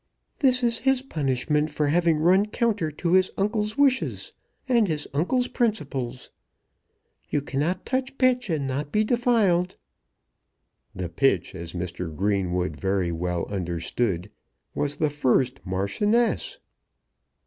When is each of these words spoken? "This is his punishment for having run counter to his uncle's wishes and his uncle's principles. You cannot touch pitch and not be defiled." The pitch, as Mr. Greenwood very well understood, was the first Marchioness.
"This 0.39 0.63
is 0.63 0.79
his 0.79 1.03
punishment 1.03 1.69
for 1.69 1.89
having 1.89 2.17
run 2.17 2.47
counter 2.47 2.89
to 2.89 3.11
his 3.13 3.29
uncle's 3.37 3.77
wishes 3.77 4.33
and 4.67 4.87
his 4.87 5.07
uncle's 5.13 5.47
principles. 5.47 6.31
You 7.29 7.39
cannot 7.43 7.85
touch 7.85 8.17
pitch 8.17 8.49
and 8.49 8.65
not 8.65 8.91
be 8.91 9.03
defiled." 9.03 9.75
The 10.95 11.07
pitch, 11.07 11.53
as 11.53 11.73
Mr. 11.73 12.15
Greenwood 12.15 12.75
very 12.75 13.11
well 13.11 13.45
understood, 13.45 14.31
was 14.73 14.95
the 14.95 15.11
first 15.11 15.59
Marchioness. 15.65 16.57